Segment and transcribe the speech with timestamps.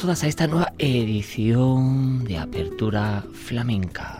[0.00, 4.19] Todas a esta nueva edición de Apertura Flamenca.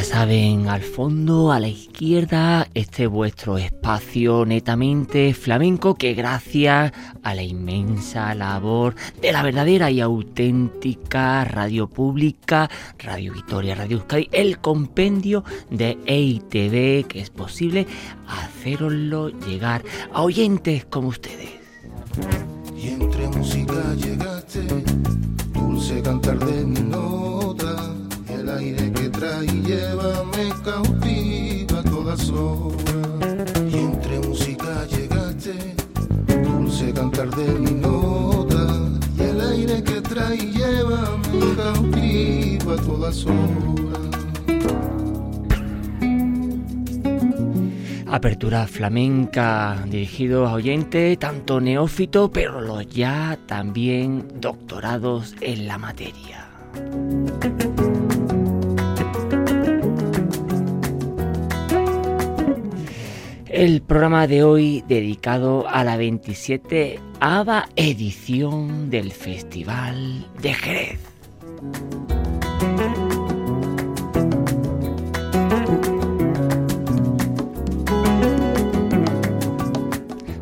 [0.00, 6.90] Ya saben, al fondo, a la izquierda, este es vuestro espacio netamente flamenco que gracias
[7.22, 14.30] a la inmensa labor de la verdadera y auténtica radio pública, Radio Victoria, Radio Euskadi,
[14.32, 17.86] el compendio de EITV, que es posible
[18.26, 19.84] haceroslo llegar
[20.14, 21.50] a oyentes como ustedes.
[28.60, 33.52] Aire que trae y lleva me cautiva todas horas.
[33.72, 35.54] Y entre música llegaste,
[36.44, 38.64] dulce cantar de mi nota,
[39.16, 43.40] y el aire que trae y lleva me cautiva todas horas.
[48.06, 56.48] Apertura flamenca dirigido a oyentes tanto neófito, pero los ya también doctorados en la materia.
[63.52, 71.00] El programa de hoy dedicado a la 27 ava edición del Festival de Jerez.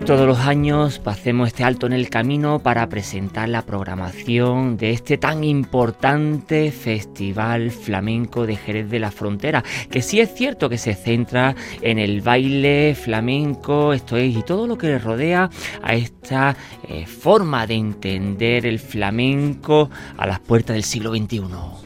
[0.09, 5.19] Todos los años pasemos este alto en el camino para presentar la programación de este
[5.19, 10.95] tan importante Festival Flamenco de Jerez de la Frontera, que sí es cierto que se
[10.95, 15.51] centra en el baile flamenco, esto es, y todo lo que le rodea
[15.83, 16.57] a esta
[16.89, 21.78] eh, forma de entender el flamenco a las puertas del siglo XXI.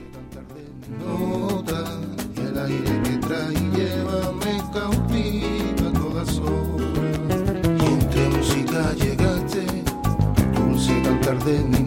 [11.44, 11.81] De mi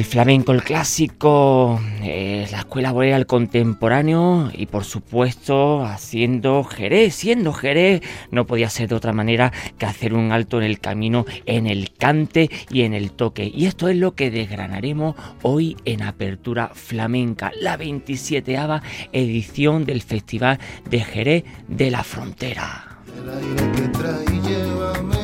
[0.00, 7.52] El flamenco, el clásico, eh, la escuela boreal contemporáneo y por supuesto haciendo Jerez, siendo
[7.52, 8.00] Jerez,
[8.30, 11.92] no podía ser de otra manera que hacer un alto en el camino, en el
[11.92, 13.52] cante y en el toque.
[13.54, 18.56] Y esto es lo que desgranaremos hoy en Apertura Flamenca, la 27
[19.12, 20.58] edición del Festival
[20.88, 23.02] de Jerez de la Frontera.
[23.18, 25.19] El aire que trae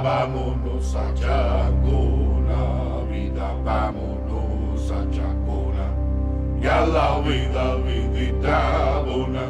[0.00, 2.60] vámonos a Chacona,
[3.10, 5.86] vida vámonos a Chacona,
[6.60, 9.46] y a la vida, vidita bona,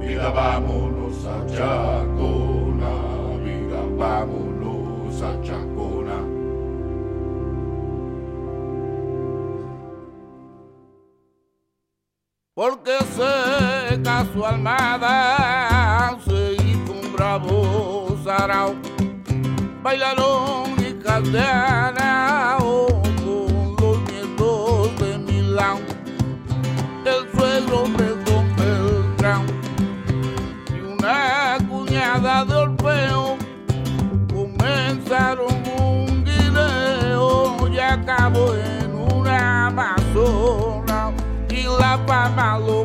[0.00, 2.92] vida vámonos a Chacona,
[3.44, 5.72] vida vámonos a Chacona.
[12.54, 18.02] porque seca su almada se hizo un bravo.
[19.82, 25.78] Bailaron y caldeana con los nietos de Milán.
[27.04, 29.44] El suegro de Don Beltrán.
[30.68, 33.36] Y una cuñada de Orfeo.
[34.32, 41.12] Comenzaron un guineo y acabó en una amazona.
[41.78, 42.84] La fama lo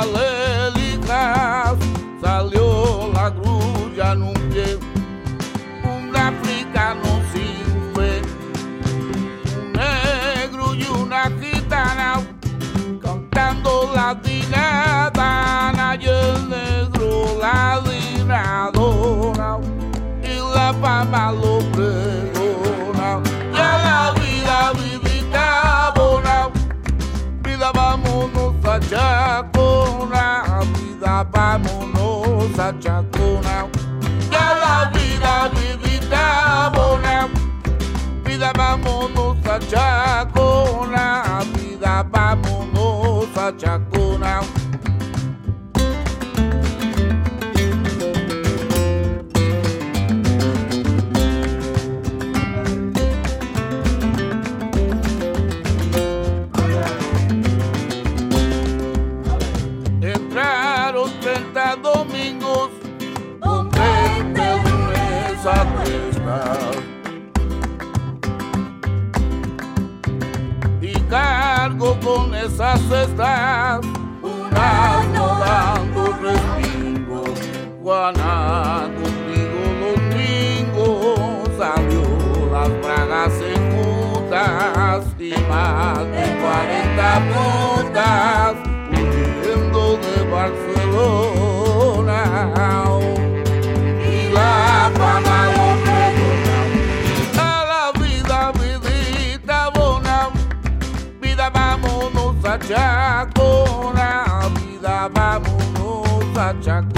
[0.00, 1.76] alelijas
[2.22, 4.78] salió la grulla en un pie.
[5.84, 8.22] Un africano sin fe,
[9.56, 12.20] un negro y una gitana
[13.02, 19.58] cantando la dinadana y el negro la dinadora
[20.22, 21.58] y la fama lo
[28.88, 29.47] Chacona,
[72.58, 73.80] con esas cestas,
[74.20, 77.24] un año dando respingo,
[77.82, 82.02] Juana contigo domingo salió
[82.52, 86.98] las bragas enjutas y más de 40
[87.30, 88.37] putas
[102.74, 106.97] a Chacona, vida vámonos a Chacona.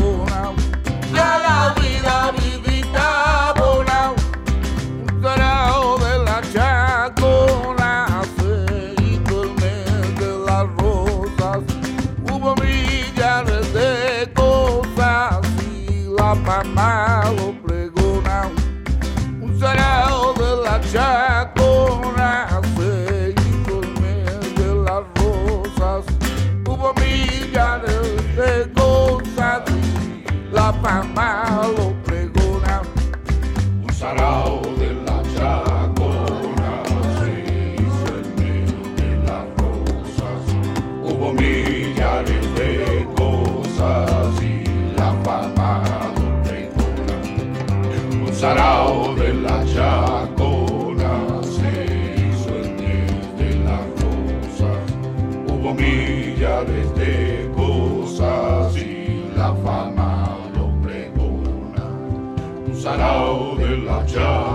[30.83, 31.90] La fama
[64.13, 64.50] de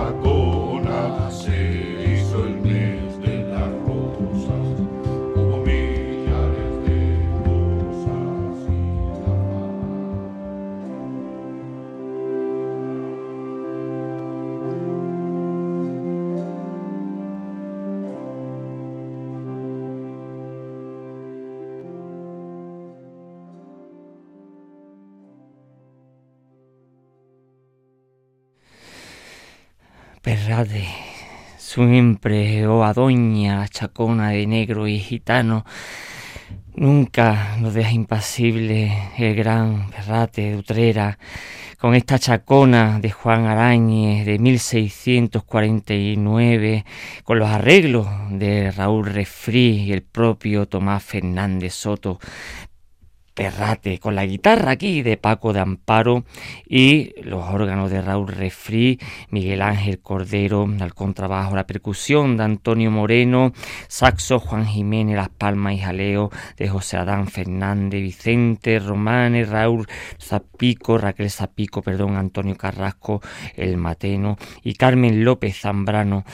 [30.26, 30.82] Perrade,
[31.56, 35.64] siempre, oh adoña, chacona de negro y gitano,
[36.74, 41.16] nunca nos deja impasible el gran Perrate de Utrera,
[41.78, 46.84] con esta chacona de Juan Arañez de 1649,
[47.22, 52.18] con los arreglos de Raúl Refrí y el propio Tomás Fernández Soto,
[53.36, 56.24] Perrate, con la guitarra aquí de Paco de Amparo
[56.66, 62.90] y los órganos de Raúl Refrí, Miguel Ángel Cordero, al contrabajo, la percusión de Antonio
[62.90, 63.52] Moreno,
[63.88, 69.86] saxo Juan Jiménez, Las Palmas y Jaleo de José Adán Fernández, Vicente Romanes, Raúl
[70.18, 73.20] Zapico, Raquel Zapico, perdón, Antonio Carrasco,
[73.54, 76.24] El Mateno y Carmen López Zambrano.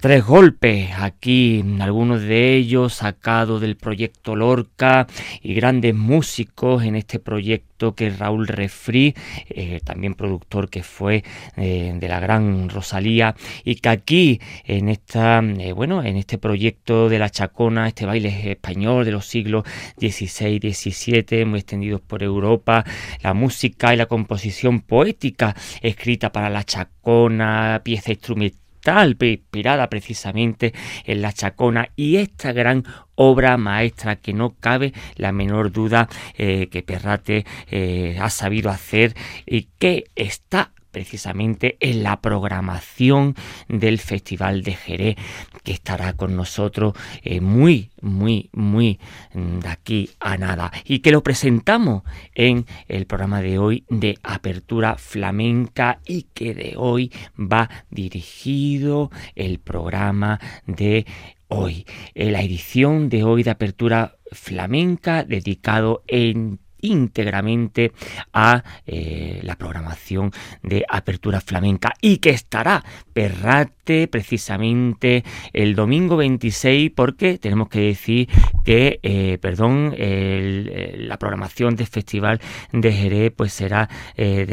[0.00, 5.06] Tres golpes aquí, algunos de ellos sacados del proyecto Lorca
[5.42, 6.39] y grandes músicos
[6.82, 9.14] en este proyecto que Raúl Refri,
[9.48, 11.24] eh, también productor que fue
[11.56, 17.08] eh, de la gran Rosalía y que aquí en esta eh, bueno en este proyecto
[17.08, 19.64] de la Chacona, este baile español de los siglos
[19.98, 22.84] XVI, XVII, muy extendidos por Europa,
[23.22, 30.72] la música y la composición poética escrita para la Chacona, pieza instrumental tal inspirada precisamente
[31.04, 32.84] en la Chacona y esta gran
[33.14, 39.14] obra maestra que no cabe la menor duda eh, que Perrate eh, ha sabido hacer
[39.46, 43.34] y que está precisamente en la programación
[43.68, 45.16] del Festival de Jerez,
[45.62, 48.98] que estará con nosotros eh, muy, muy, muy
[49.32, 50.72] de aquí a nada.
[50.84, 52.02] Y que lo presentamos
[52.34, 59.58] en el programa de hoy de Apertura Flamenca y que de hoy va dirigido el
[59.58, 61.06] programa de
[61.48, 67.92] hoy, en la edición de hoy de Apertura Flamenca dedicado en íntegramente
[68.32, 70.32] a eh, la programación
[70.62, 78.28] de Apertura Flamenca y que estará Perrate precisamente el domingo 26 porque tenemos que decir
[78.64, 82.40] que, eh, perdón, la programación del Festival
[82.72, 84.46] de Jerez pues será eh,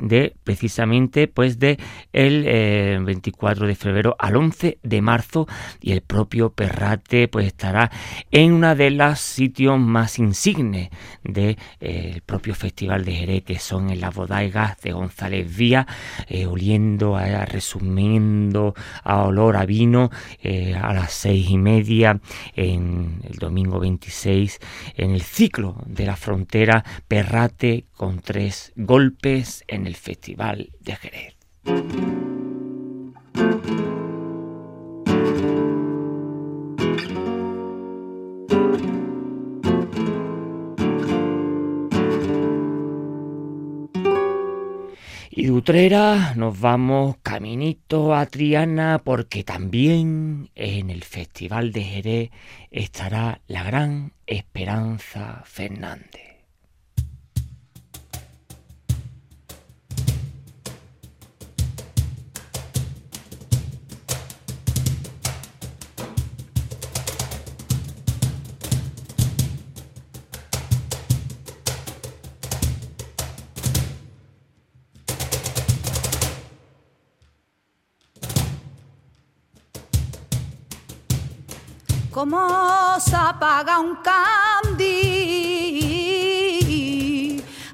[0.00, 1.78] de, precisamente pues de
[2.12, 5.46] el 24 de febrero al 11 de marzo
[5.80, 7.90] y el propio Perrate pues estará
[8.30, 10.90] en una de las sitios más insignes
[11.24, 15.86] de el propio Festival de Jerez, que son en las bodegas de González Vía,
[16.28, 20.10] eh, oliendo, a, resumiendo a olor a vino
[20.42, 22.20] eh, a las seis y media
[22.54, 24.58] en el domingo 26
[24.96, 32.37] en el ciclo de la frontera Perrate con tres golpes en el Festival de Jerez.
[45.38, 52.30] Y de Utrera nos vamos caminito a Triana porque también en el Festival de Jerez
[52.72, 56.27] estará la gran Esperanza Fernández.
[82.18, 84.90] Como se apaga un candil,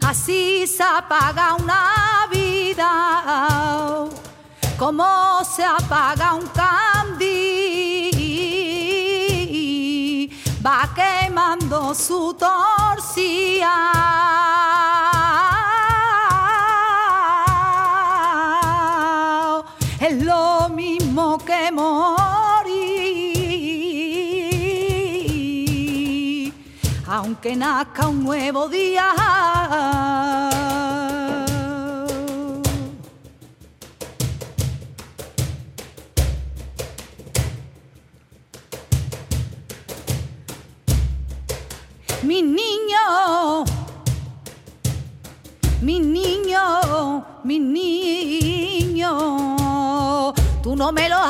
[0.06, 4.06] así se apaga una vida,
[4.78, 7.40] como se apaga un candil,
[10.62, 13.72] va quemando su torcía.
[27.54, 29.04] Que nazca un nuevo día.
[42.22, 43.64] Mi niño,
[45.80, 49.10] mi niño, mi niño,
[50.62, 51.20] tú no me los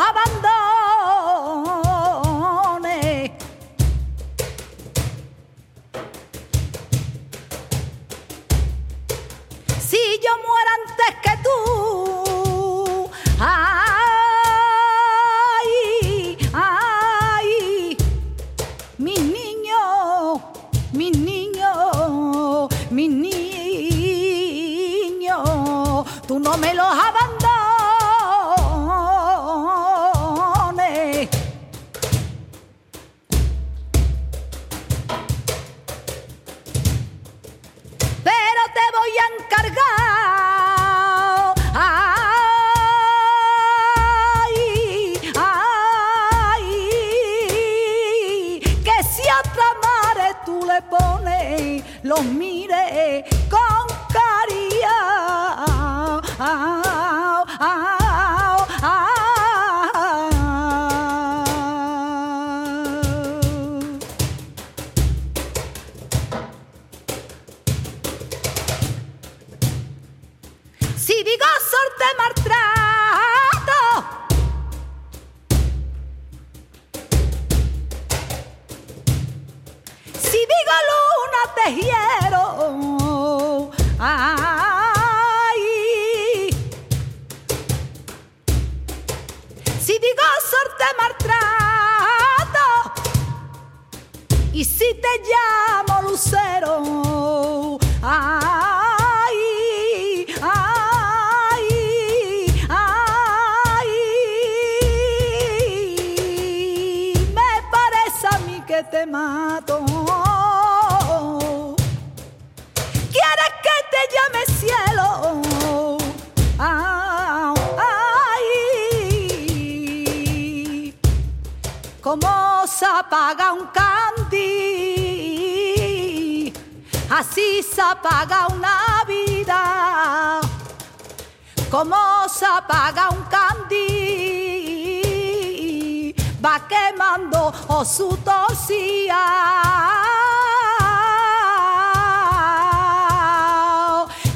[136.68, 139.16] quemando o su tosía.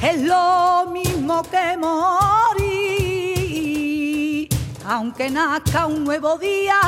[0.02, 2.68] Es lo mismo que morir,
[4.86, 6.78] aunque nazca un nuevo día.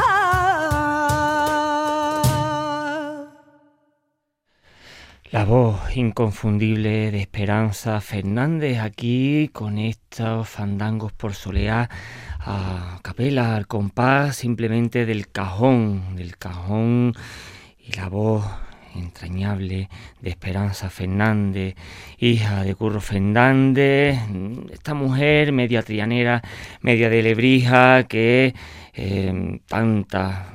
[5.33, 11.89] La voz inconfundible de Esperanza Fernández aquí con estos fandangos por soleá
[12.41, 17.15] a capela, al compás simplemente del cajón, del cajón
[17.79, 18.45] y la voz
[18.97, 19.89] entrañable
[20.21, 21.77] de Esperanza Fernández,
[22.19, 24.19] hija de Curro Fernández,
[24.73, 26.43] esta mujer media trianera,
[26.81, 28.53] media de Lebrija, que
[28.95, 29.61] eh,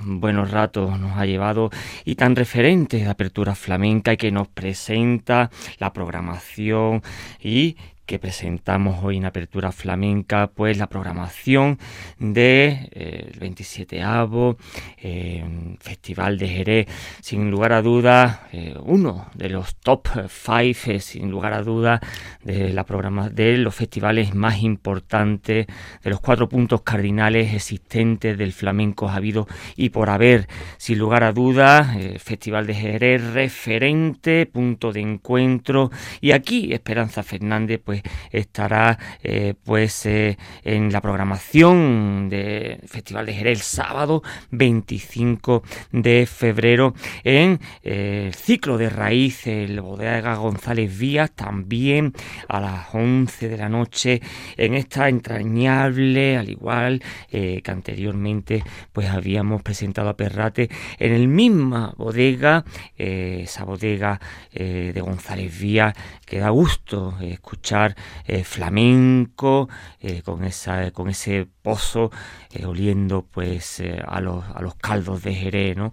[0.02, 1.70] buenos ratos nos ha llevado
[2.04, 7.02] y tan referente de apertura flamenca y que nos presenta la programación
[7.42, 11.80] y que presentamos hoy en Apertura Flamenca, pues la programación
[12.20, 14.58] de eh, el 27avo
[14.98, 15.44] eh,
[15.80, 16.88] Festival de Jerez,
[17.22, 22.00] sin lugar a dudas, eh, uno de los top five, sin lugar a dudas,
[22.44, 25.68] de la programa de los festivales más importantes,
[26.04, 31.24] de los cuatro puntos cardinales existentes del flamenco ha habido y por haber, sin lugar
[31.24, 31.88] a dudas,
[32.20, 35.92] Festival de Jerez referente, punto de encuentro.
[36.22, 37.95] Y aquí Esperanza Fernández, pues
[38.32, 46.26] estará eh, pues eh, en la programación del Festival de Jerez el sábado 25 de
[46.26, 52.14] febrero en eh, el ciclo de raíz el Bodega González Vías también
[52.48, 54.22] a las 11 de la noche
[54.58, 61.94] en esta entrañable al igual que anteriormente pues habíamos presentado a Perrate en el misma
[61.98, 62.66] bodega
[62.98, 64.20] esa bodega
[64.54, 65.94] de González Vías
[66.26, 67.85] que da gusto escuchar
[68.26, 69.70] eh, flamenco,
[70.00, 72.10] eh, con, esa, con ese pozo
[72.52, 75.76] eh, oliendo pues a, los, a los caldos de Jerez.
[75.76, 75.92] ¿no?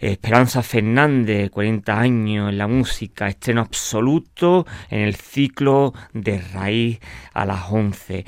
[0.00, 7.00] Esperanza Fernández, 40 años en la música, estreno absoluto en el ciclo de raíz
[7.32, 8.24] a las 11.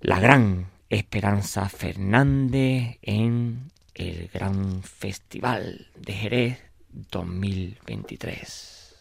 [0.00, 8.96] La gran Esperanza Fernández en el Gran Festival de Jerez 2023.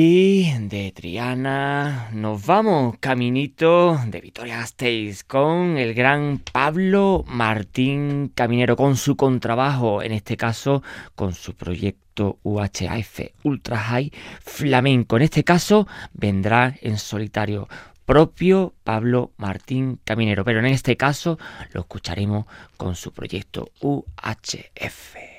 [0.00, 8.76] Y de Triana nos vamos caminito de Vitoria Gasteiz con el gran Pablo Martín Caminero
[8.76, 10.84] con su contrabajo, en este caso
[11.16, 15.16] con su proyecto UHF Ultra High Flamenco.
[15.16, 17.66] En este caso vendrá en solitario
[18.06, 21.40] propio Pablo Martín Caminero, pero en este caso
[21.72, 25.37] lo escucharemos con su proyecto UHF.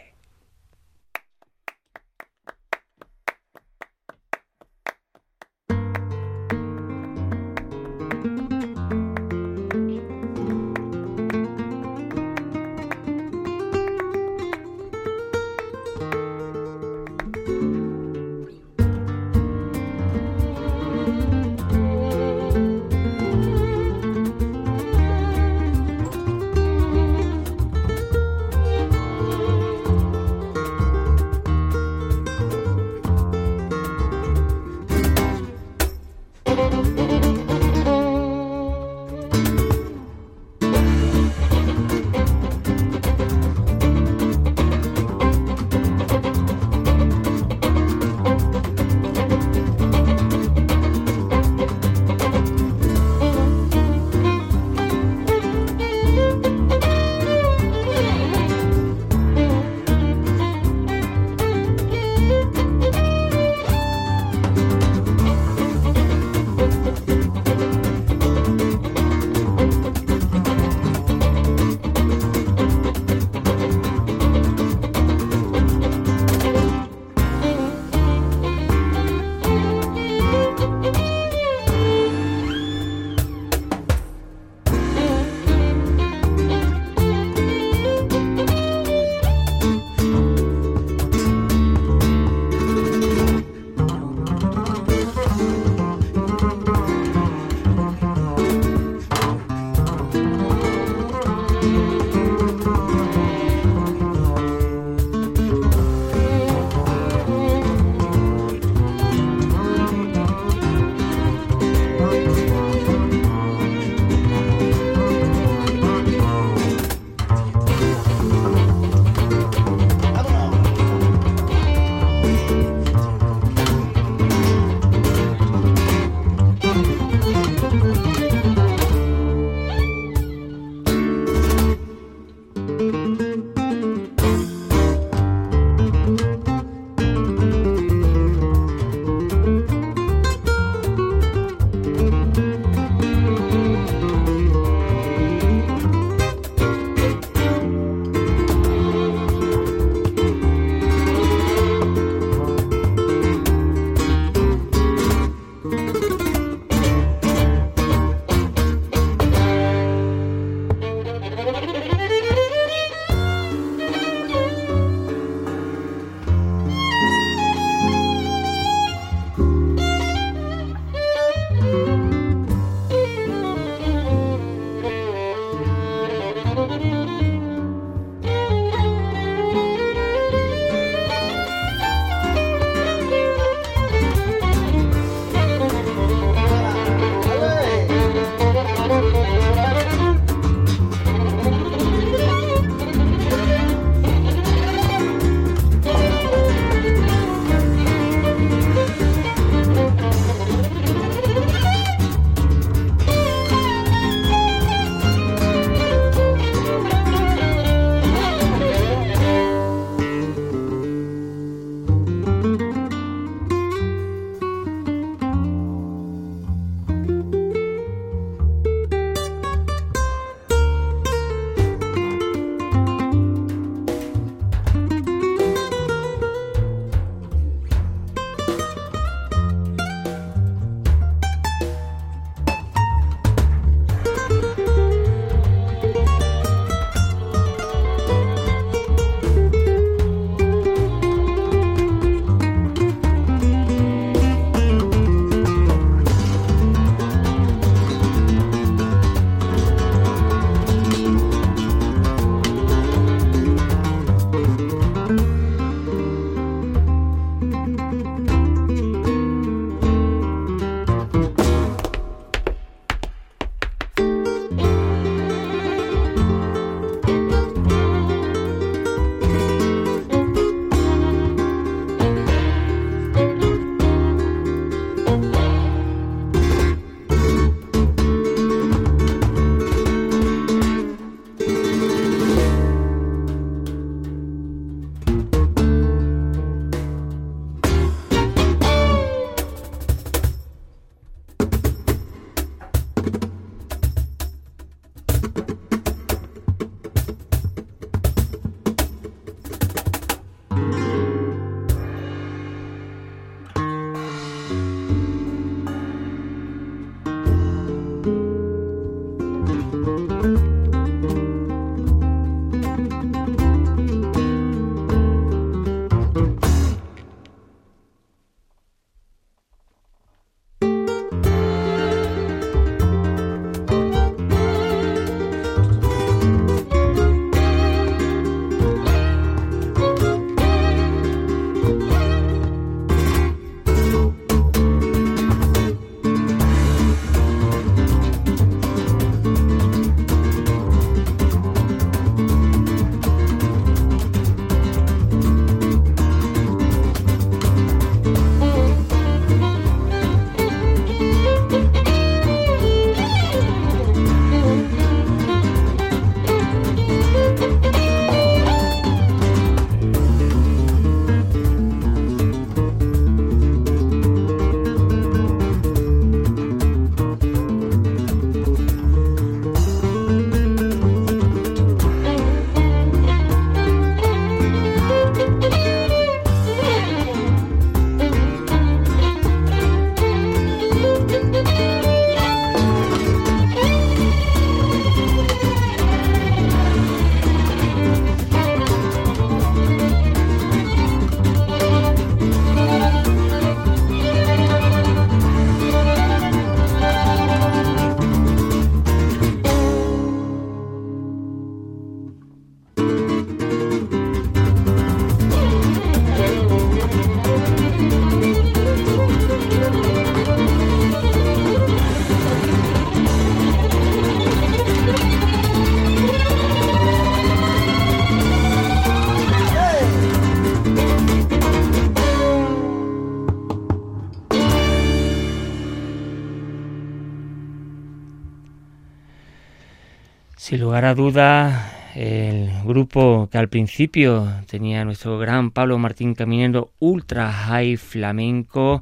[430.50, 436.72] Sin lugar a dudas, el grupo que al principio tenía nuestro gran Pablo Martín Caminero,
[436.80, 438.82] Ultra High Flamenco,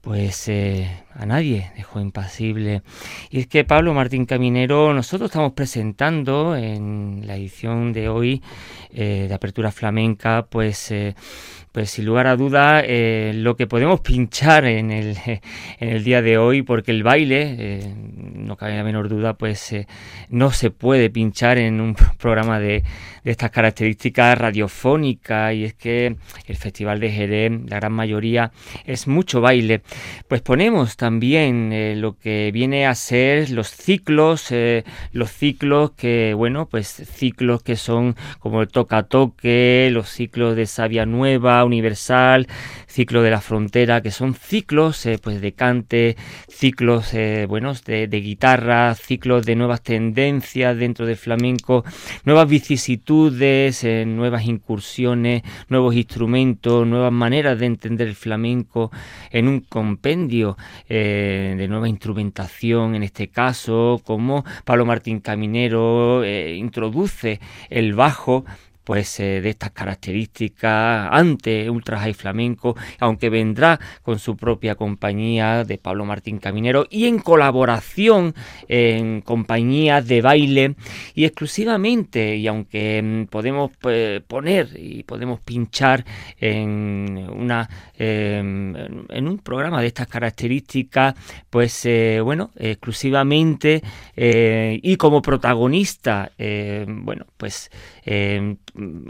[0.00, 2.82] pues eh, a nadie dejó impasible.
[3.30, 8.42] Y es que Pablo Martín Caminero, nosotros estamos presentando en la edición de hoy
[8.90, 11.14] eh, de Apertura Flamenca, pues eh,
[11.78, 15.16] pues sin lugar a duda eh, lo que podemos pinchar en el,
[15.78, 17.94] en el día de hoy, porque el baile, eh,
[18.34, 19.86] no cabe la menor duda, pues eh,
[20.28, 22.82] no se puede pinchar en un programa de,
[23.22, 28.50] de estas características radiofónicas y es que el Festival de Jerez, la gran mayoría,
[28.84, 29.82] es mucho baile.
[30.26, 34.52] Pues ponemos también lo que viene a ser los ciclos,
[35.12, 40.66] los ciclos que, bueno, pues ciclos que son como el toca toque, los ciclos de
[40.66, 42.48] Sabia Nueva, Universal,
[42.88, 46.16] Ciclo de la Frontera, que son ciclos eh, pues de cante,
[46.48, 51.84] ciclos eh, buenos de, guitarra, ciclos de nuevas tendencias dentro del flamenco,
[52.24, 58.90] nuevas vicisitudes, eh, nuevas incursiones, nuevos instrumentos, nuevas maneras de entender el flamenco
[59.30, 60.56] en un compendio
[60.88, 68.44] de nueva instrumentación, en este caso, como Pablo Martín Caminero introduce el bajo
[68.88, 75.62] pues eh, de estas características ante Ultra High Flamenco, aunque vendrá con su propia compañía
[75.64, 78.34] de Pablo Martín Caminero y en colaboración
[78.66, 80.74] en compañías de baile
[81.14, 86.06] y exclusivamente, y aunque mm, podemos pues, poner y podemos pinchar
[86.40, 88.74] en una em,
[89.10, 91.14] en un programa de estas características,
[91.50, 93.82] pues eh, bueno, exclusivamente
[94.16, 97.70] eh, y como protagonista, bueno, pues
[98.04, 98.56] em,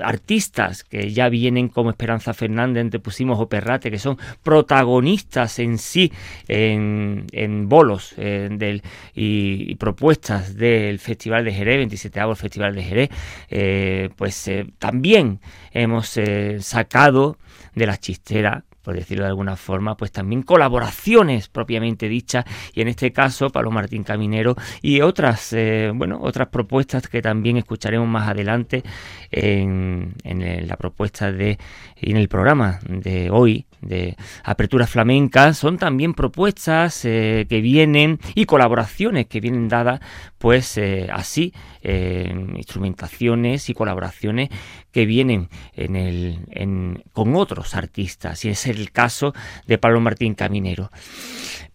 [0.03, 6.13] artistas que ya vienen como Esperanza Fernández, entre pusimos Operrate, que son protagonistas en sí
[6.47, 8.83] en, bolos eh, del,
[9.15, 13.11] y, propuestas del Festival de Jerez, 27 el Festival de Jerez,
[13.49, 15.41] eh, pues eh, también
[15.73, 16.19] hemos
[16.61, 17.39] sacado
[17.75, 22.89] de la chistera por decirlo de alguna forma, pues también colaboraciones propiamente dichas, y en
[22.89, 28.31] este caso Pablo Martín Caminero y otras, eh, bueno, otras propuestas que también escucharemos más
[28.31, 28.83] adelante
[29.31, 31.59] en, la propuesta de,
[31.97, 38.47] en el programa de hoy de Apertura Flamenca, son también propuestas eh, que vienen y
[38.47, 40.01] colaboraciones que vienen dadas,
[40.39, 41.53] pues eh, así,
[41.85, 44.51] instrumentaciones y colaboraciones
[44.91, 49.35] que vienen en el, en, con otros artistas, y es el caso
[49.67, 50.91] de Pablo Martín Caminero.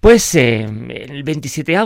[0.04, 1.78] Pues eh, el 27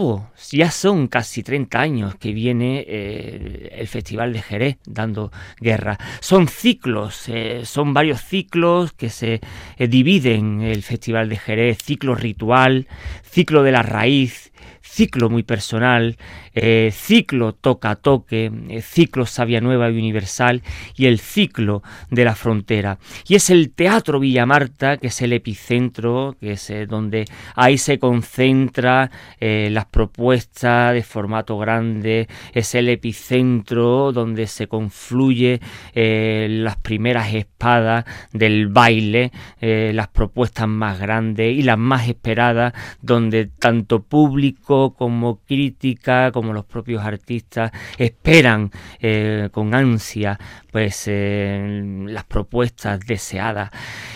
[0.51, 5.99] ya son casi 30 años que viene eh, el Festival de Jerez dando guerra.
[6.19, 9.39] Son ciclos, eh, son varios ciclos que se
[9.77, 12.87] dividen el Festival de Jerez, ciclo ritual,
[13.21, 14.51] ciclo de la raíz,
[14.97, 16.17] ciclo muy personal,
[16.55, 20.63] eh, ciclo toca toque, eh, ciclo sabia nueva y universal
[20.95, 22.97] y el ciclo de la frontera.
[23.27, 27.99] Y es el Teatro Villamarta, que es el epicentro, que es eh, donde ahí se
[27.99, 35.59] concentra las propuestas de formato grande, es el epicentro donde se confluye
[35.93, 39.31] las primeras espadas del baile,
[39.61, 46.65] las propuestas más grandes y las más esperadas, donde tanto público como crítica, como los
[46.65, 50.39] propios artistas esperan eh, con ansia
[50.71, 53.71] pues eh, las propuestas deseadas.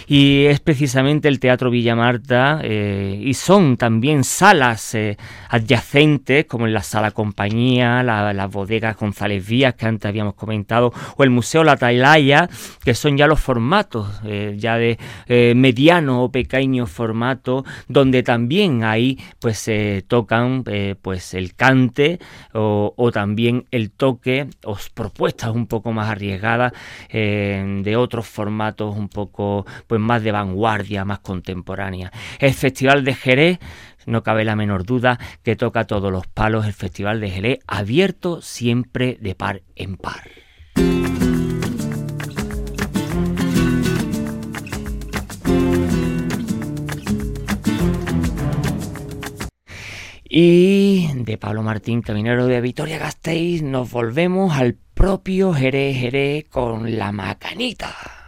[0.05, 4.95] Y es precisamente el Teatro Villa Marta eh, y son también salas
[5.49, 10.93] adyacentes como en la Sala Compañía, la, las bodegas González Vías que antes habíamos comentado
[11.17, 12.47] o el Museo La Tailaya
[12.83, 14.21] que son ya los formatos
[14.57, 14.97] ya de
[15.55, 20.60] mediano o pequeño formato donde también ahí pues se tocan
[21.01, 22.19] pues el cante
[22.53, 26.73] o, también el toque o propuestas un poco más arriesgadas
[27.09, 32.11] eh, de otros formatos un poco pues más de vanguardia, más contemporánea.
[32.39, 33.59] El Festival de Jerez
[34.05, 38.41] no cabe la menor duda que toca todos los palos el Festival de Jerez abierto
[38.41, 40.29] siempre de par en par.
[50.33, 56.97] Y de Pablo Martín, caminero de Vitoria Gasteiz, nos volvemos al propio Jerez Jerez con
[56.97, 58.20] la macanita.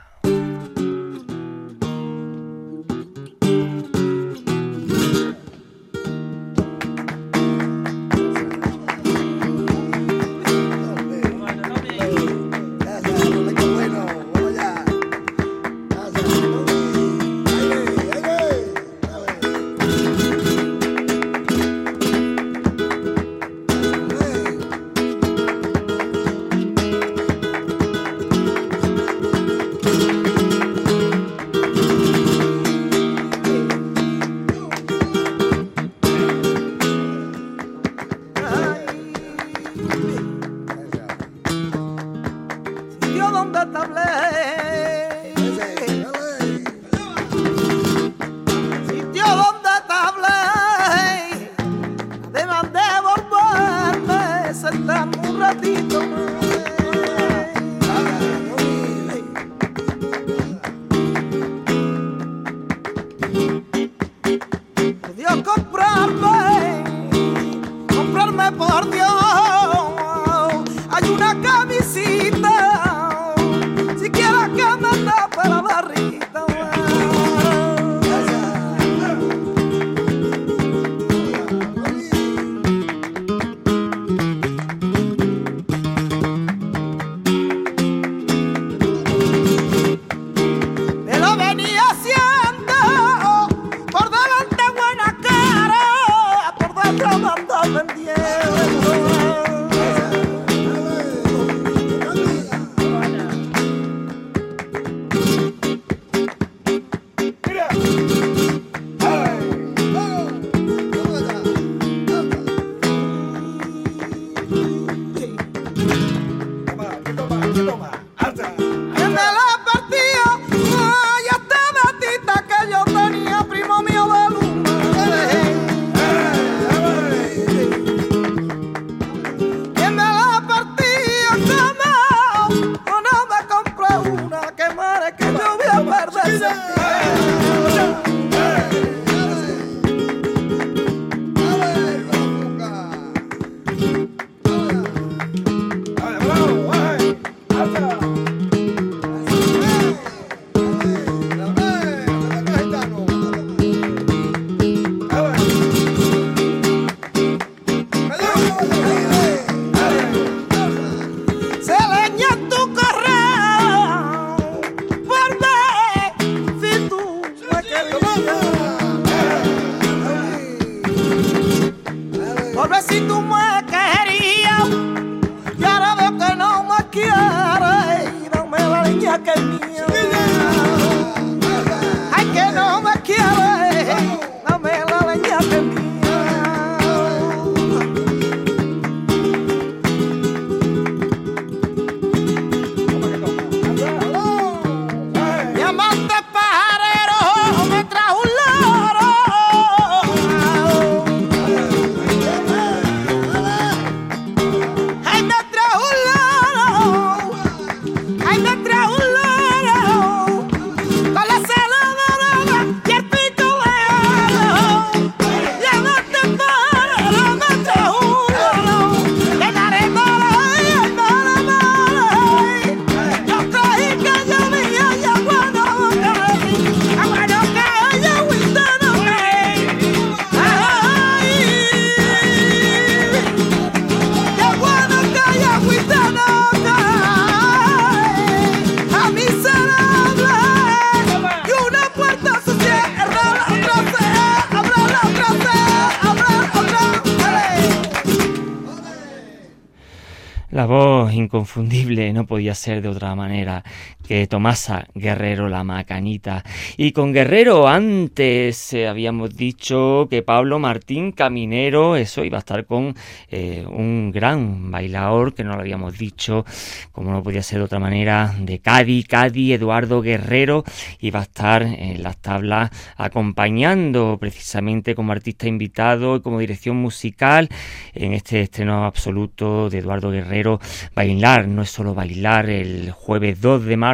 [251.93, 253.63] Inconfundible, no podía ser de otra manera
[254.07, 256.43] que Tomasa Guerrero la Macanita.
[256.77, 262.65] Y con Guerrero antes eh, habíamos dicho que Pablo Martín Caminero, eso iba a estar
[262.65, 262.95] con
[263.29, 266.45] eh, un gran bailador que no lo habíamos dicho,
[266.91, 270.63] como no podía ser de otra manera, de Cádiz, Cádiz, Eduardo Guerrero,
[270.99, 277.49] iba a estar en las tablas acompañando precisamente como artista invitado y como dirección musical
[277.93, 280.59] en este estreno absoluto de Eduardo Guerrero,
[280.95, 283.92] Bailar, no es solo bailar, el jueves 2 de marzo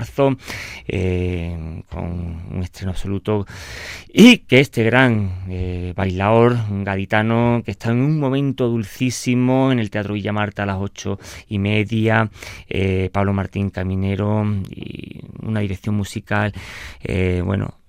[0.88, 2.04] eh, con
[2.52, 3.46] un estreno absoluto,
[4.12, 9.90] y que este gran eh, bailador gaditano que está en un momento dulcísimo en el
[9.90, 12.30] Teatro Villa Marta a las ocho y media,
[12.68, 16.54] eh, Pablo Martín Caminero y una dirección musical,
[17.44, 17.80] bueno,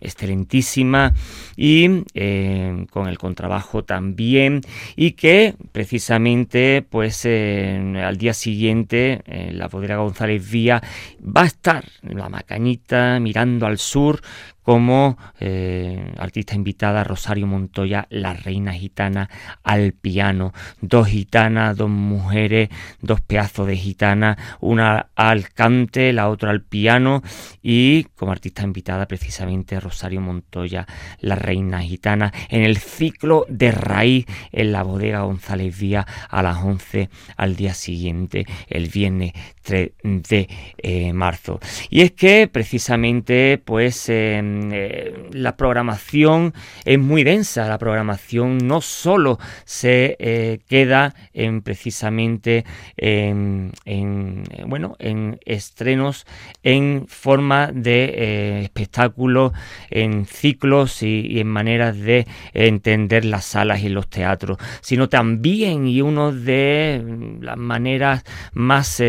[0.00, 1.12] excelentísima
[1.56, 4.62] y eh, con el contrabajo también
[4.96, 10.82] y que precisamente pues al día siguiente en la bodega González Vía
[11.24, 14.22] va a estar la macañita mirando al sur
[14.70, 19.28] como eh, artista invitada Rosario Montoya, la reina gitana
[19.64, 20.52] al piano.
[20.80, 22.68] Dos gitanas, dos mujeres,
[23.00, 27.24] dos pedazos de gitana, una al cante, la otra al piano
[27.60, 30.86] y como artista invitada precisamente Rosario Montoya,
[31.18, 36.58] la reina gitana, en el ciclo de raíz en la bodega González Vía a las
[36.58, 39.32] 11 al día siguiente, el viernes
[39.62, 40.48] 3 de
[40.78, 41.60] eh, marzo.
[41.90, 46.54] Y es que precisamente pues em, eh, la programación
[46.84, 52.64] es muy densa, la programación no solo se eh, queda en precisamente
[52.96, 53.72] en,
[54.66, 56.26] bueno, en estrenos
[56.62, 59.52] en forma de espectáculos,
[59.90, 66.02] en ciclos y, en maneras de entender las salas y los teatros, sino también y
[66.02, 67.02] uno de
[67.40, 69.00] las maneras más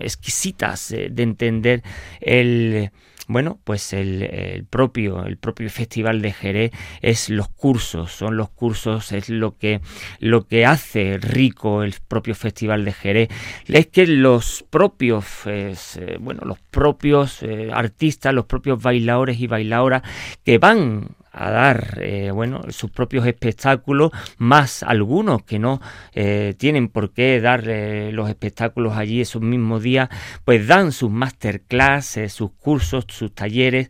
[0.00, 1.82] exquisitas eh, de entender
[2.20, 2.90] el
[3.26, 9.12] bueno, pues el, propio, el propio Festival de Jerez es los cursos, son los cursos,
[9.12, 9.80] es lo que,
[10.18, 13.28] lo que hace rico el propio Festival de Jerez.
[13.66, 15.74] Es que los propios, eh,
[16.20, 20.02] bueno, los propios eh, artistas, los propios bailadores y bailadoras
[20.44, 25.80] que van a dar eh, bueno sus propios espectáculos más algunos que no
[26.14, 30.08] eh, tienen por qué dar eh, los espectáculos allí esos mismos días
[30.44, 33.88] pues dan sus masterclass sus cursos sus talleres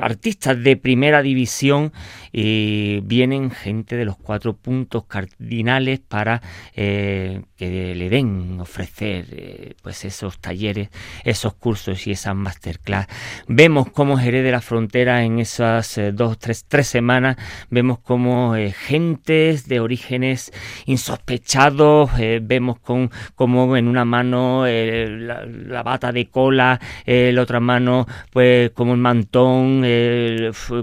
[0.00, 1.92] artistas de primera división
[2.38, 6.42] y vienen gente de los cuatro puntos cardinales para
[6.74, 10.90] eh, que le den ofrecer eh, pues esos talleres,
[11.24, 13.06] esos cursos y esas masterclass.
[13.48, 17.38] Vemos cómo Jerez de la Frontera en esas eh, dos, tres, tres semanas,
[17.70, 18.54] vemos cómo
[18.86, 20.52] gentes de orígenes
[20.84, 22.10] insospechados,
[22.42, 28.92] vemos con, como en una mano la, bata de cola, la otra mano pues como
[28.92, 29.82] el mantón,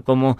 [0.03, 0.39] como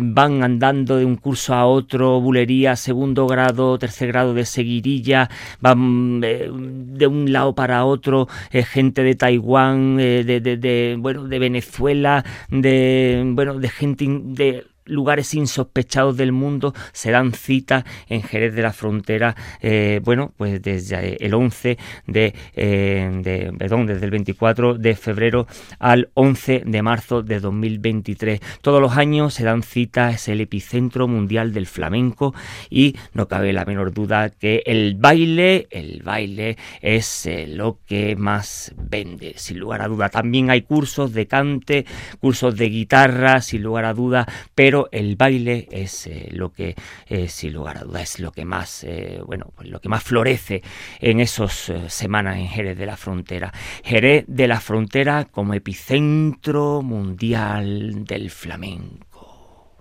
[0.00, 5.28] van andando de un curso a otro, bulería, segundo grado, tercer grado de seguirilla,
[5.60, 11.24] van eh, de un lado para otro, eh, gente de Taiwán, eh, de, de, bueno,
[11.24, 18.22] de Venezuela, de, bueno, de gente de lugares insospechados del mundo se dan cita en
[18.22, 24.10] Jerez de la Frontera, eh, bueno, pues desde el 11 de, eh, perdón, desde el
[24.10, 25.46] 24 de febrero
[25.78, 28.40] al 11 de marzo de 2023.
[28.62, 32.34] Todos los años se dan cita, es el epicentro mundial del flamenco
[32.68, 38.16] y no cabe la menor duda que el baile, el baile es eh, lo que
[38.16, 40.08] más vende, sin lugar a duda.
[40.08, 41.86] También hay cursos de cante,
[42.20, 46.74] cursos de guitarra, sin lugar a duda, pero el baile es eh, lo que,
[47.06, 50.02] eh, sin lugar a dudas, es lo que más, eh, bueno, pues lo que más
[50.02, 50.62] florece
[51.00, 53.52] en esas semanas en Jerez de la Frontera.
[53.84, 59.78] Jerez de la Frontera como epicentro mundial del flamenco.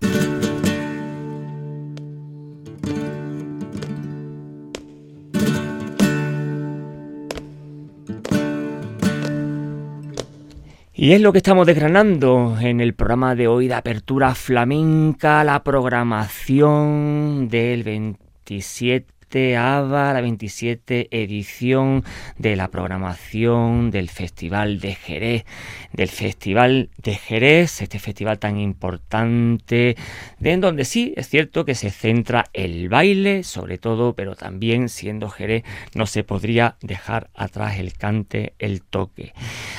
[11.02, 15.64] Y es lo que estamos desgranando en el programa de hoy de Apertura Flamenca, la
[15.64, 22.04] programación del 27 ABA, la 27 edición
[22.38, 25.46] de la programación del Festival de Jerez,
[25.94, 29.96] del Festival de Jerez, este festival tan importante,
[30.40, 34.90] de en donde sí es cierto que se centra el baile, sobre todo, pero también
[34.90, 35.64] siendo Jerez
[35.94, 39.34] no se podría dejar atrás el cante, el toque.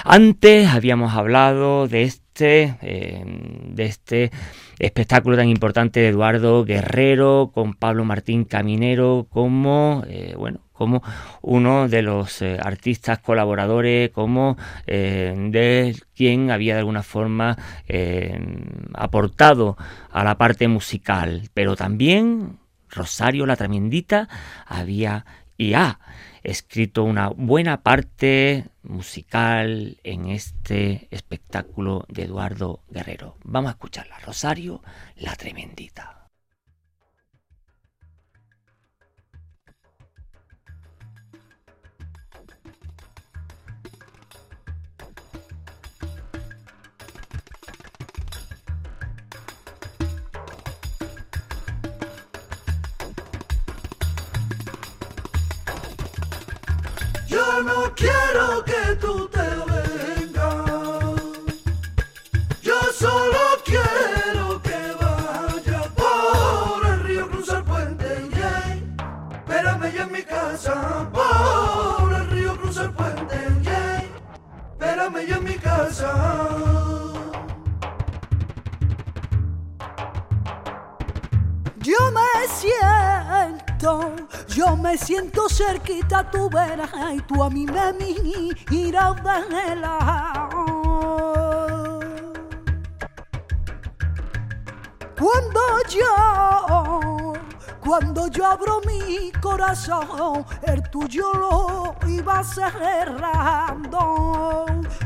[0.05, 3.25] Antes habíamos hablado de este, eh,
[3.69, 4.31] de este
[4.81, 11.03] espectáculo tan importante de Eduardo Guerrero con Pablo Martín Caminero como, eh, bueno, como
[11.43, 14.57] uno de los eh, artistas colaboradores, como
[14.87, 17.57] eh, de quien había de alguna forma
[18.95, 19.76] aportado
[20.11, 22.59] a la parte musical, pero también
[22.89, 24.28] Rosario la Tremendita
[24.66, 25.26] había
[25.59, 26.01] y ha
[26.43, 33.36] escrito una buena parte musical en este espectáculo de Eduardo Guerrero.
[33.45, 34.18] Vamos a escucharla.
[34.20, 34.82] Rosario,
[35.16, 36.20] la tremendita.
[57.63, 59.39] No quiero que tú te
[59.73, 61.21] vengas.
[62.63, 68.29] Yo solo quiero que vaya por el río cruzar puente.
[68.35, 68.79] Yeah.
[69.39, 73.37] Espérame ya en mi casa por el río cruzar puente.
[73.63, 74.05] Yeah.
[74.73, 76.80] Espérame ya en mi casa.
[84.91, 90.64] Me siento cerquita, tú verás, y tú a mí me miras de lado.
[95.16, 97.34] Cuando yo,
[97.80, 104.01] Cuando yo abro mi corazón, el tuyo lo iba cerrando.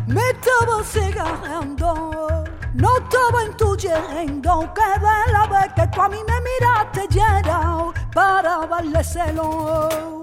[0.07, 6.41] Me estaba cegando, no estaba intuyendo que de la vez que tú a mí me
[6.41, 7.64] miraste ya era
[8.15, 10.23] para darle celo.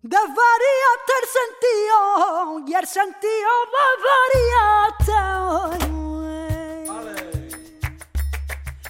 [0.00, 1.98] Desvariaste el sentido
[2.66, 5.18] y el sentido desvariaste.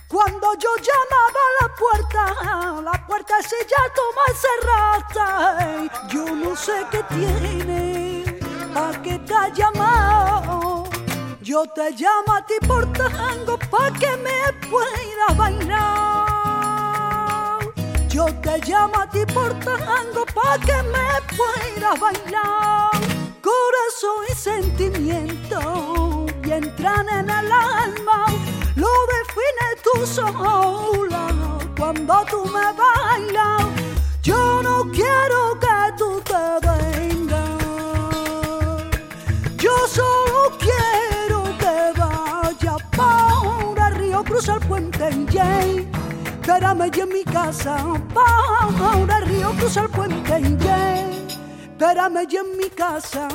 [0.06, 2.22] Cuando yo llamaba a la puerta,
[2.82, 5.28] la puerta se ya toma cerrada.
[6.08, 8.24] Yo no sé qué tiene,
[8.74, 10.84] a qué te ha llamado.
[11.40, 16.27] Yo te llamo a ti por tango pa' que me pueda bailar.
[18.18, 21.08] Yo te llamo a ti por tango pa' que me
[21.38, 22.90] pueda bailar.
[23.40, 28.26] Corazón y sentimiento y entran en el alma
[28.74, 31.28] lo define tu sola
[31.78, 33.62] cuando tú me bailas.
[34.24, 37.62] Yo no quiero que tú te vengas.
[39.58, 45.98] Yo solo quiero que vaya para el río, cruza el puente y yeah.
[46.48, 47.07] Espérame en mi
[47.42, 47.76] casa,
[49.16, 51.08] el río, cruza el puente yeah.
[51.72, 53.28] Espérame yo en mi casa.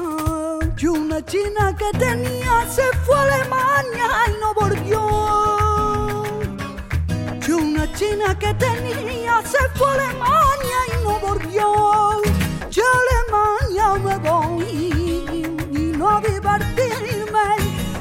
[0.78, 5.02] Y una china que tenía se fue a Alemania y no volvió.
[7.48, 11.68] Y una china que tenía se fue a Alemania y no volvió.
[12.76, 14.74] Yo a Alemania me voy
[15.72, 17.48] y no a divertirme,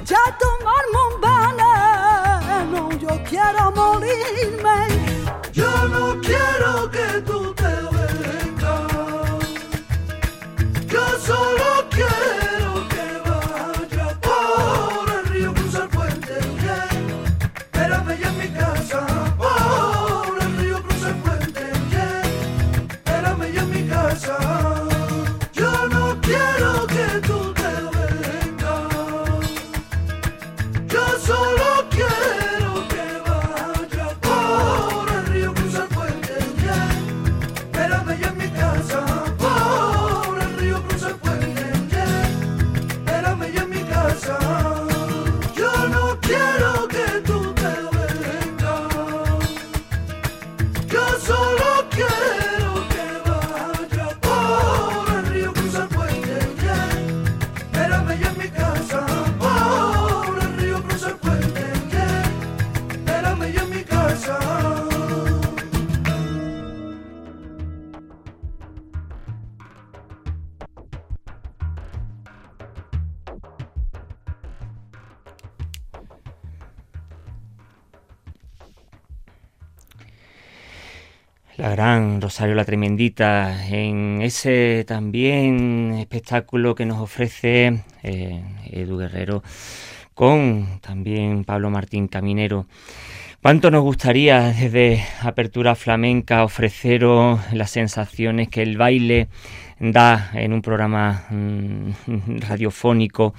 [0.04, 2.80] ya tomarme un veneno.
[2.98, 5.01] Yo quiero morirme.
[6.22, 7.41] Quiero que tú
[81.62, 89.44] La gran Rosario la Tremendita, en ese también espectáculo que nos ofrece eh, Edu Guerrero
[90.12, 92.66] con también Pablo Martín Caminero.
[93.40, 99.28] ¿Cuánto nos gustaría desde Apertura Flamenca ofreceros las sensaciones que el baile
[99.78, 101.90] da en un programa mm,
[102.48, 103.34] radiofónico?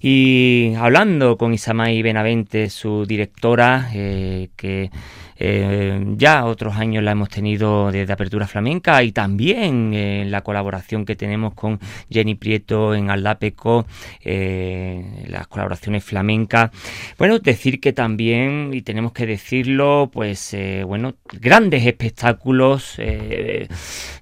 [0.00, 4.92] Y hablando con Isamay Benavente, su directora, eh, que
[5.38, 11.04] eh, ya otros años la hemos tenido desde Apertura Flamenca y también eh, la colaboración
[11.04, 11.78] que tenemos con
[12.10, 13.86] Jenny Prieto en Aldapeco,
[14.22, 16.70] eh, las colaboraciones flamencas.
[17.18, 23.68] Bueno, decir que también, y tenemos que decirlo, pues eh, bueno, grandes espectáculos eh,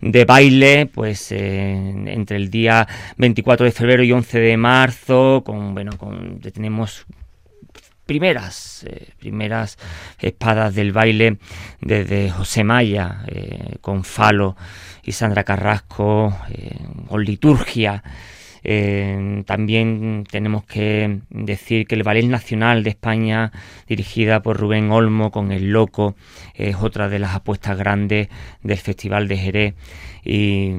[0.00, 2.86] de baile, pues entre el día
[3.16, 7.06] 24 de febrero y 11 de marzo, con bueno, con tenemos
[8.06, 9.78] primeras eh, primeras
[10.18, 11.38] espadas del baile
[11.80, 14.56] desde José Maya eh, con Falo
[15.02, 16.78] y Sandra Carrasco eh,
[17.08, 18.02] con liturgia
[19.44, 23.52] también tenemos que decir que el Ballet Nacional de España,
[23.86, 26.16] dirigida por Rubén Olmo con El Loco,
[26.54, 28.28] es otra de las apuestas grandes
[28.62, 29.74] del Festival de Jerez.
[30.24, 30.76] Y,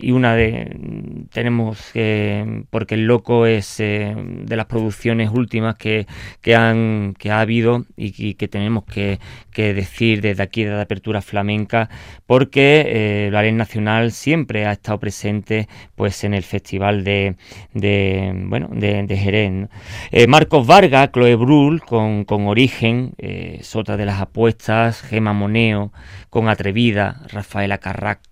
[0.00, 6.06] y una de tenemos que porque el loco es eh, de las producciones últimas que,
[6.40, 9.18] que han que ha habido y, que tenemos que,
[9.52, 11.88] que, decir desde aquí de la apertura flamenca
[12.26, 17.36] porque eh, el ballet nacional siempre ha estado presente pues en el festival de,
[17.74, 19.68] de bueno de, de Jerez
[20.10, 25.32] eh, Marcos Vargas Chloe Brul con, con origen eh, es otra de las apuestas Gema
[25.32, 25.92] Moneo
[26.30, 28.27] con atrevida Rafaela Carrac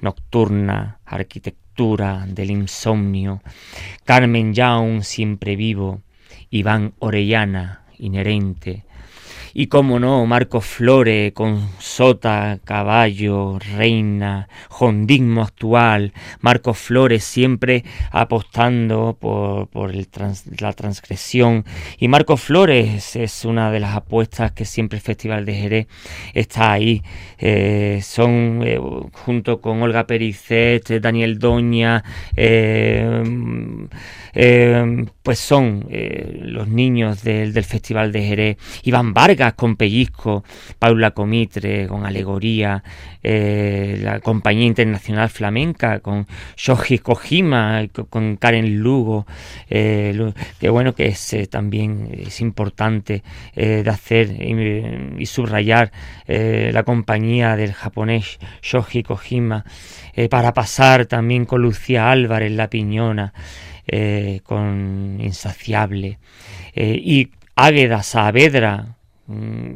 [0.00, 3.40] nocturna, arquitectura del insomnio,
[4.04, 6.02] Carmen Young siempre vivo,
[6.50, 8.84] Iván Orellana, inherente,
[9.54, 19.16] Y como no, Marcos Flores con Sota, Caballo, Reina, Jondismo actual, Marcos Flores siempre apostando
[19.20, 21.64] por, por la transgresión.
[21.98, 25.86] Y Marcos Flores es una de las apuestas que siempre el Festival de Jerez
[26.34, 27.02] está ahí.
[27.38, 28.78] Eh, son eh,
[29.12, 32.02] junto con Olga Pericet, Daniel Doña,
[32.36, 33.22] eh,
[35.22, 35.86] pues son
[36.42, 38.56] los niños del, del Festival de Jerez.
[38.84, 40.44] Iván Vargas con Pellizco,
[40.78, 42.84] Paula Comitre con Alegoría,
[43.22, 46.26] eh, la Compañía Internacional Flamenca con
[46.56, 49.26] Shoji Kojima, con Karen Lugo,
[49.68, 53.22] eh, que bueno que es eh, también es importante
[53.54, 55.90] de hacer y, subrayar
[56.26, 59.64] la compañía del japonés Shoji Kojima,
[60.30, 63.32] para pasar también con Lucía Álvarez La Piñona,
[64.44, 66.18] con Insaciable,
[66.74, 68.96] y Águeda Saavedra,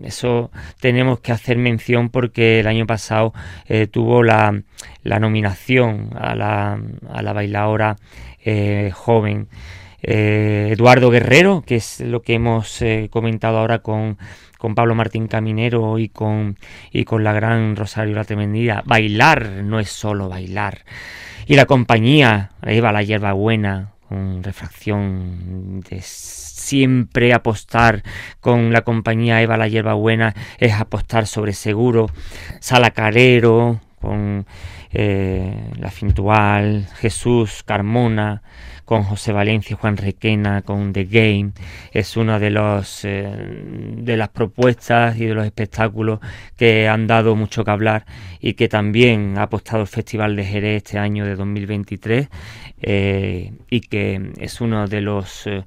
[0.05, 0.51] eso
[0.81, 3.33] tenemos que hacer mención porque el año pasado
[3.67, 4.63] eh, tuvo la,
[5.05, 6.79] nominación a la,
[7.11, 7.97] a la bailadora
[8.45, 9.49] eh, joven.
[10.03, 14.19] Eh, Eduardo Guerrero, que es lo que hemos comentado ahora con,
[14.59, 16.57] con, Pablo Martín Caminero y con,
[16.93, 18.83] y con la gran Rosario La Tremendía.
[18.87, 20.85] Bailar no es solo bailar.
[21.47, 28.03] Y la compañía, Eva la Hierba Buena, con refracción de siempre apostar
[28.41, 32.09] con la compañía Eva la Hierba Buena es apostar sobre seguro.
[32.61, 34.47] Salacarero con
[34.93, 38.43] eh, La Fintual, Jesús, Carmona,
[38.87, 41.51] con José Valencia Juan Requena, con The Game.
[41.93, 43.29] Es una de, los, eh,
[43.99, 46.21] de las propuestas y de los espectáculos
[46.57, 48.07] que han dado mucho que hablar
[48.41, 52.29] y que también ha apostado el Festival de Jerez este año de 2023
[52.81, 55.65] eh, y que es uno de los eh,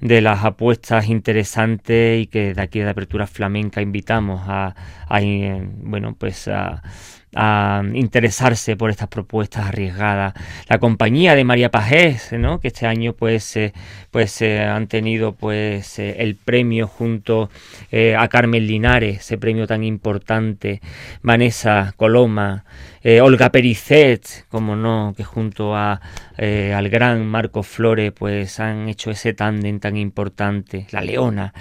[0.00, 4.74] de las apuestas interesantes y que de aquí de Apertura Flamenca invitamos a,
[5.08, 5.20] a
[5.82, 6.82] bueno pues a
[7.34, 10.34] a interesarse por estas propuestas arriesgadas.
[10.68, 13.72] La compañía de María Pajés, que este año pues, eh,
[14.10, 17.50] pues eh, han tenido pues eh, el premio junto
[18.16, 20.80] a Carmen Linares, ese premio tan importante,
[21.22, 22.64] Vanessa Coloma,
[23.22, 26.00] Olga Pericet, como no, que junto a,
[26.36, 31.52] al gran Marco Flores pues han hecho ese tándem tan importante, La Leona,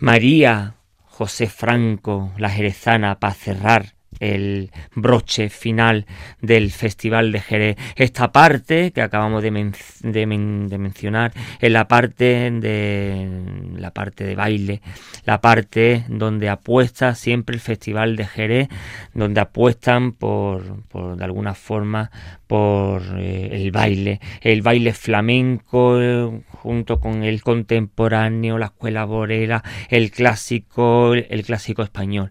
[0.00, 6.06] María, José Franco, la Jerezana, para cerrar el broche final
[6.40, 7.76] del Festival de Jerez.
[7.96, 13.28] Esta parte que acabamos de, mencionar es la parte de
[13.76, 14.80] la parte de baile,
[15.24, 18.68] la parte donde apuesta siempre el Festival de Jerez,
[19.14, 20.84] donde apuestan por,
[21.16, 22.10] de alguna forma
[22.46, 29.62] por eh, el baile, el baile flamenco eh, junto con el contemporáneo, la escuela borera,
[29.88, 32.30] el clásico, el clásico español.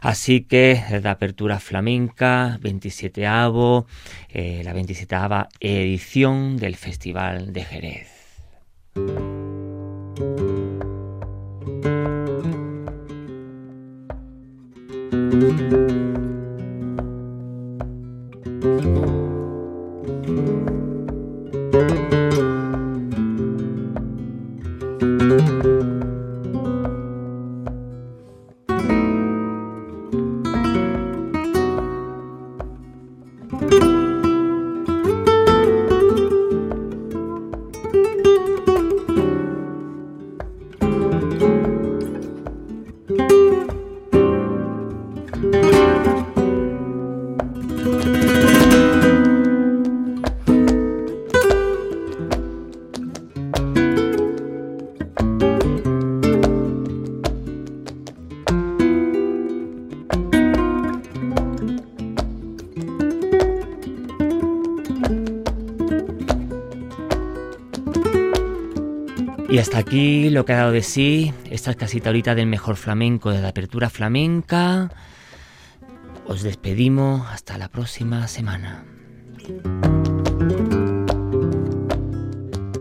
[0.00, 0.82] Así que
[1.14, 3.86] apertura flamenca, 27avo,
[4.28, 5.16] eh, la 27
[5.60, 8.14] edición del Festival de Jerez.
[70.34, 73.88] Lo que ha dado de sí esta casita ahorita del mejor flamenco de la apertura
[73.88, 74.90] flamenca.
[76.26, 78.84] Os despedimos hasta la próxima semana.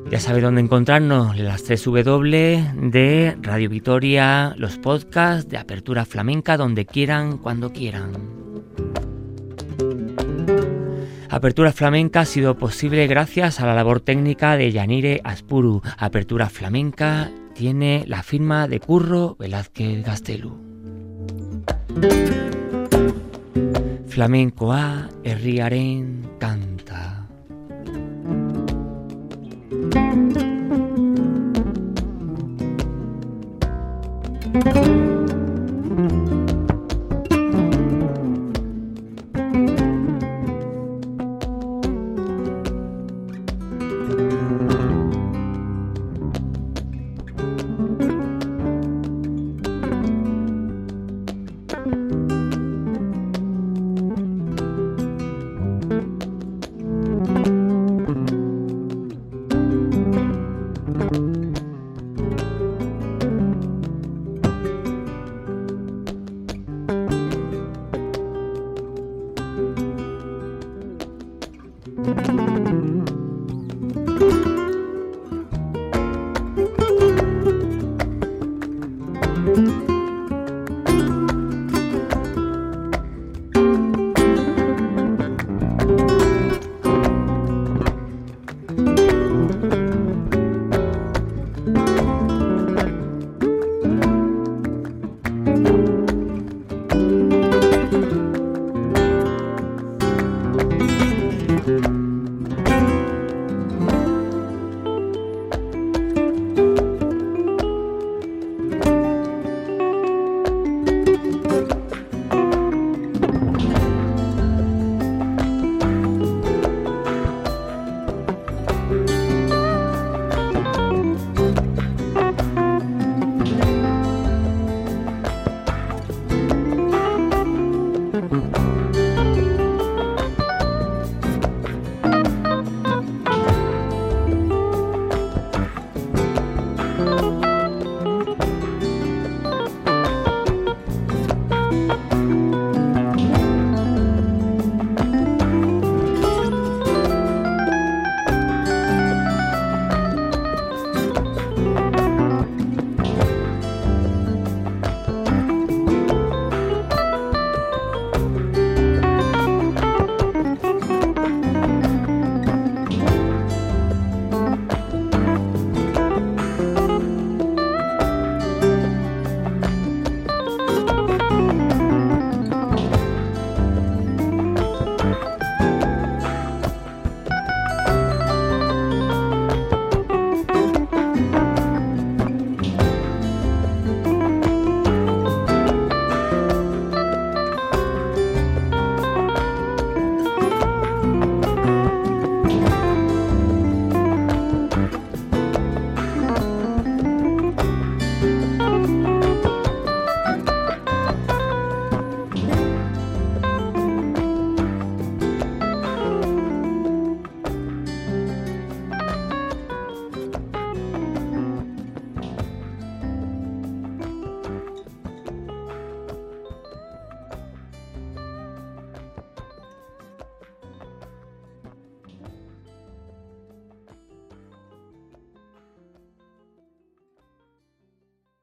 [0.10, 6.58] Ya sabéis dónde encontrarnos, las 3 W de Radio Vitoria, los podcasts de Apertura Flamenca,
[6.58, 8.12] donde quieran, cuando quieran.
[11.30, 15.82] Apertura Flamenca ha sido posible gracias a la labor técnica de Yanire Aspuru.
[15.98, 20.52] Apertura Flamenca tiene la firma de Curro Velázquez Gastelu.
[24.08, 26.73] Flamencoa herriaren canta.